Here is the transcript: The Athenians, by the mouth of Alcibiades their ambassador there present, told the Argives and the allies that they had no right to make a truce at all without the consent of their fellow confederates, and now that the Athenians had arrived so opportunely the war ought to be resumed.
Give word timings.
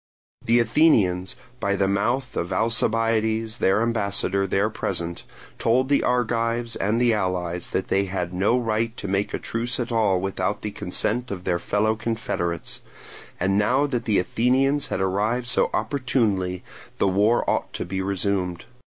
The 0.43 0.59
Athenians, 0.59 1.35
by 1.59 1.75
the 1.75 1.87
mouth 1.87 2.35
of 2.35 2.51
Alcibiades 2.51 3.59
their 3.59 3.83
ambassador 3.83 4.47
there 4.47 4.71
present, 4.71 5.25
told 5.59 5.89
the 5.89 6.01
Argives 6.01 6.75
and 6.75 6.99
the 6.99 7.13
allies 7.13 7.69
that 7.69 7.89
they 7.89 8.05
had 8.05 8.33
no 8.33 8.57
right 8.57 8.97
to 8.97 9.07
make 9.07 9.31
a 9.31 9.37
truce 9.37 9.79
at 9.79 9.91
all 9.91 10.19
without 10.19 10.63
the 10.63 10.71
consent 10.71 11.29
of 11.29 11.43
their 11.43 11.59
fellow 11.59 11.95
confederates, 11.95 12.81
and 13.39 13.59
now 13.59 13.85
that 13.85 14.05
the 14.05 14.17
Athenians 14.17 14.87
had 14.87 15.01
arrived 15.01 15.45
so 15.45 15.69
opportunely 15.71 16.63
the 16.97 17.07
war 17.07 17.47
ought 17.47 17.71
to 17.73 17.85
be 17.85 18.01
resumed. 18.01 18.65